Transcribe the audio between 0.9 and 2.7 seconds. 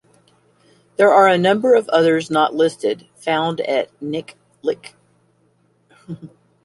There are a number of others not